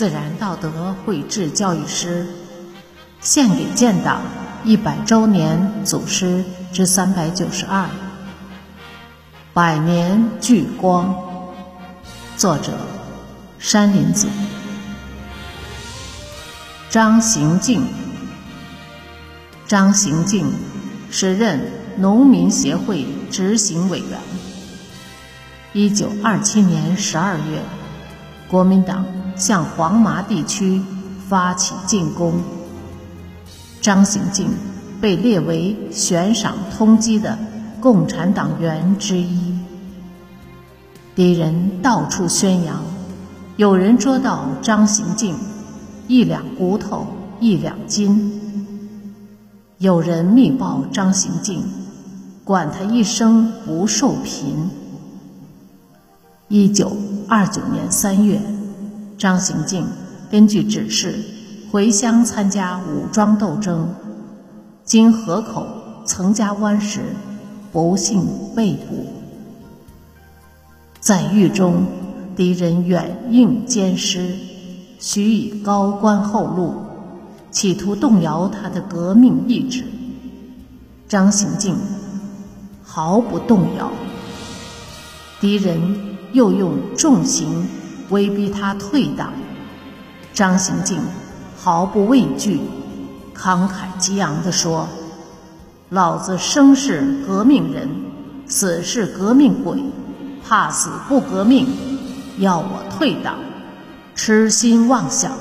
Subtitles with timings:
[0.00, 2.26] 自然道德绘制教育师，
[3.20, 4.22] 献给建党
[4.64, 6.42] 一百周年祖师
[6.72, 7.86] 之三百九十二。
[9.52, 11.14] 百年聚光。
[12.38, 12.72] 作者：
[13.58, 14.26] 山林子。
[16.88, 17.82] 张行静。
[19.66, 20.50] 张行静，
[21.10, 21.60] 时任
[21.98, 24.18] 农民协会执行委员。
[25.74, 27.62] 一九二七年十二月，
[28.48, 29.04] 国民党
[29.40, 30.82] 向黄麻地区
[31.26, 32.34] 发起进攻。
[33.80, 34.50] 张行静
[35.00, 37.38] 被列为悬赏通缉的
[37.80, 39.58] 共产党员之一。
[41.14, 42.84] 敌人到处宣扬，
[43.56, 45.34] 有人捉到张行静，
[46.06, 47.06] 一两骨头
[47.40, 48.30] 一两金；
[49.78, 51.64] 有人密报张行静，
[52.44, 54.68] 管他一生不受贫。
[56.48, 56.96] 一九
[57.28, 58.40] 二九年三月，
[59.20, 59.86] 张行静
[60.30, 61.14] 根据指示
[61.70, 63.94] 回乡参加武装斗争，
[64.82, 65.66] 经河口
[66.06, 67.00] 曾家湾时，
[67.70, 68.26] 不幸
[68.56, 69.06] 被捕。
[71.00, 71.84] 在狱中，
[72.34, 74.34] 敌人远应监师，
[74.98, 76.72] 许以高官厚禄，
[77.50, 79.84] 企图动摇他的革命意志。
[81.06, 81.76] 张行静
[82.82, 83.92] 毫不动摇，
[85.38, 86.08] 敌人。
[86.32, 87.66] 又用重刑
[88.10, 89.32] 威逼他退党，
[90.34, 91.00] 张行静
[91.56, 92.60] 毫不畏惧，
[93.34, 94.88] 慷慨激昂地说
[95.90, 97.88] ：“老子生是革命人，
[98.46, 99.82] 死是革命鬼，
[100.46, 101.66] 怕死不革命，
[102.38, 103.38] 要我退党，
[104.14, 105.32] 痴心妄想。”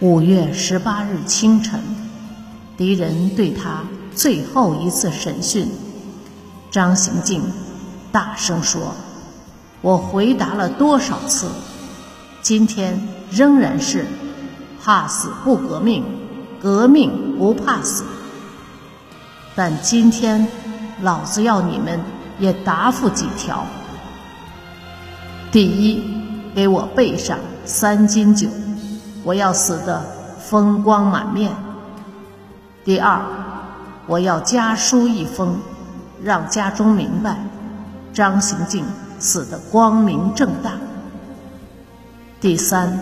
[0.00, 1.80] 五月十八日清晨，
[2.76, 3.82] 敌人对他
[4.14, 5.68] 最后一次审讯，
[6.70, 7.42] 张行静。
[8.12, 8.94] 大声说
[9.86, 11.46] ：“我回答了多少次？
[12.42, 14.04] 今天仍然是
[14.82, 16.04] 怕死不革命，
[16.60, 18.02] 革命不怕死。
[19.54, 20.48] 但今天
[21.02, 22.00] 老子要你们
[22.40, 23.64] 也答复几条：
[25.52, 26.02] 第一，
[26.52, 28.48] 给我备上三斤酒，
[29.22, 30.04] 我要死得
[30.40, 31.52] 风光满面；
[32.84, 33.22] 第二，
[34.08, 35.60] 我要家书一封，
[36.20, 37.36] 让家中明白。”
[38.12, 38.84] 张行静
[39.18, 40.72] 死得光明正大。
[42.40, 43.00] 第三，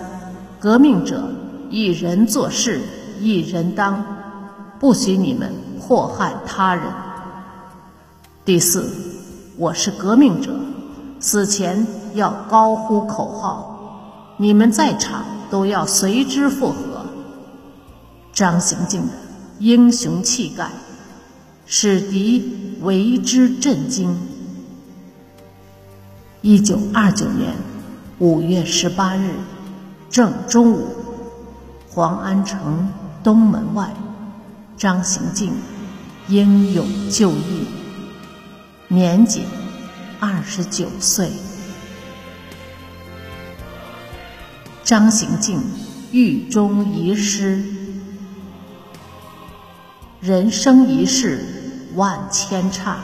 [0.60, 1.28] 革命者
[1.70, 2.80] 一人做事
[3.20, 4.04] 一人当，
[4.78, 6.84] 不许你们祸害他人。
[8.44, 8.88] 第四，
[9.56, 10.54] 我是革命者，
[11.18, 17.04] 死前要高呼口号，你们在场都要随之附和。
[18.32, 19.12] 张行静的
[19.58, 20.70] 英雄气概，
[21.66, 24.16] 使敌为之震惊。
[26.46, 27.54] 一九二九年
[28.18, 29.30] 五月十八日
[30.10, 30.88] 正中午，
[31.88, 32.86] 黄安城
[33.22, 33.90] 东门外，
[34.76, 35.54] 张行静
[36.28, 37.66] 英勇就义，
[38.88, 39.46] 年仅
[40.20, 41.30] 二十九岁。
[44.82, 45.62] 张行静
[46.12, 47.64] 狱中遗诗：
[50.20, 51.42] 人生一世
[51.94, 52.98] 万千差，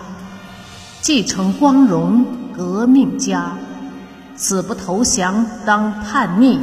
[1.00, 2.36] 继承光荣。
[2.60, 3.52] 革命家，
[4.36, 6.60] 死不投降当叛逆，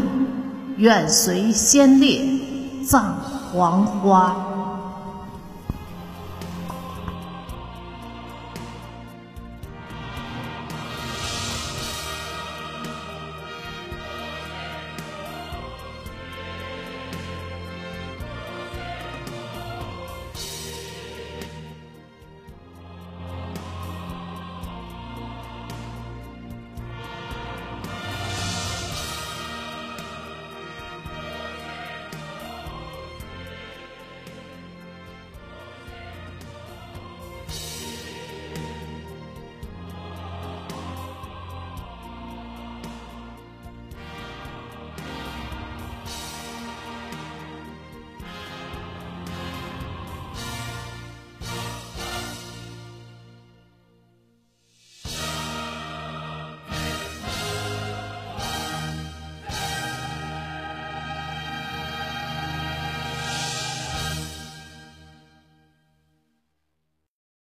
[0.76, 2.22] 愿随先烈
[2.86, 3.16] 葬
[3.52, 4.36] 黄花。